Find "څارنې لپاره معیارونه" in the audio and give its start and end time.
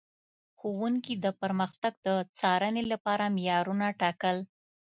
2.37-3.87